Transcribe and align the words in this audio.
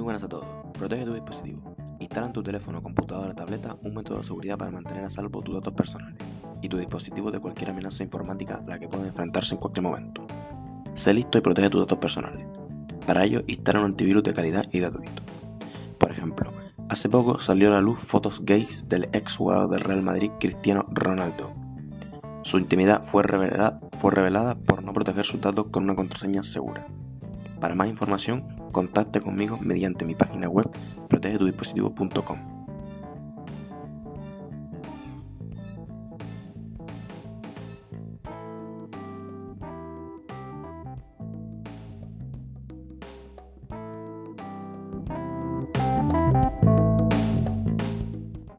buenas 0.00 0.22
a 0.22 0.28
todos. 0.28 0.46
Protege 0.78 1.04
tu 1.04 1.12
dispositivo. 1.12 1.76
Instala 1.98 2.28
en 2.28 2.32
tu 2.32 2.42
teléfono, 2.42 2.82
computadora 2.82 3.32
o 3.32 3.34
tableta 3.34 3.76
un 3.82 3.94
método 3.94 4.18
de 4.18 4.24
seguridad 4.24 4.58
para 4.58 4.70
mantener 4.70 5.04
a 5.04 5.10
salvo 5.10 5.42
tus 5.42 5.54
datos 5.54 5.74
personales 5.74 6.16
y 6.62 6.68
tu 6.68 6.78
dispositivo 6.78 7.30
de 7.30 7.38
cualquier 7.38 7.70
amenaza 7.70 8.02
informática 8.02 8.62
a 8.66 8.70
la 8.70 8.78
que 8.78 8.88
pueden 8.88 9.06
enfrentarse 9.06 9.54
en 9.54 9.60
cualquier 9.60 9.84
momento. 9.84 10.26
Sé 10.94 11.12
listo 11.14 11.38
y 11.38 11.40
protege 11.40 11.70
tus 11.70 11.82
datos 11.82 11.98
personales. 11.98 12.46
Para 13.06 13.24
ello, 13.24 13.42
instala 13.46 13.80
un 13.80 13.86
antivirus 13.86 14.22
de 14.22 14.32
calidad 14.32 14.64
y 14.72 14.80
gratuito. 14.80 15.22
Por 15.98 16.10
ejemplo, 16.10 16.52
hace 16.88 17.08
poco 17.08 17.38
salió 17.38 17.68
a 17.68 17.72
la 17.72 17.80
luz 17.80 17.98
fotos 17.98 18.44
gays 18.44 18.88
del 18.88 19.08
ex 19.12 19.36
jugador 19.36 19.70
del 19.70 19.80
Real 19.80 20.02
Madrid 20.02 20.30
Cristiano 20.40 20.86
Ronaldo. 20.90 21.52
Su 22.42 22.58
intimidad 22.58 23.04
fue 23.04 23.22
revelada, 23.22 23.80
fue 23.92 24.10
revelada 24.10 24.54
por 24.54 24.82
no 24.82 24.92
proteger 24.92 25.24
sus 25.24 25.40
datos 25.40 25.66
con 25.70 25.84
una 25.84 25.94
contraseña 25.94 26.42
segura. 26.42 26.86
Para 27.60 27.74
más 27.74 27.88
información, 27.88 28.61
contacte 28.72 29.20
conmigo 29.20 29.58
mediante 29.60 30.04
mi 30.04 30.14
página 30.14 30.48
web 30.48 30.68
protegetudispositivo.com. 31.08 32.51